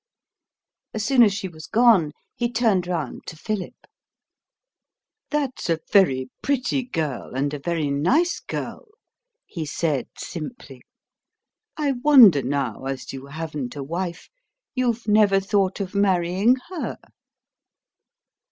As 0.95 1.05
soon 1.05 1.21
as 1.21 1.31
she 1.31 1.47
was 1.47 1.67
gone, 1.67 2.11
he 2.33 2.51
turned 2.51 2.87
round 2.87 3.21
to 3.27 3.35
Philip. 3.37 3.75
"That's 5.29 5.69
a 5.69 5.77
very 5.93 6.31
pretty 6.41 6.81
girl 6.81 7.35
and 7.35 7.53
a 7.53 7.59
very 7.59 7.91
nice 7.91 8.39
girl," 8.39 8.87
he 9.45 9.63
said 9.63 10.07
simply. 10.17 10.81
"I 11.77 11.91
wonder, 11.91 12.41
now, 12.41 12.85
as 12.85 13.13
you 13.13 13.27
haven't 13.27 13.75
a 13.75 13.83
wife, 13.83 14.27
you've 14.73 15.07
never 15.07 15.39
thought 15.39 15.79
of 15.79 15.93
marrying 15.93 16.55
her." 16.69 16.97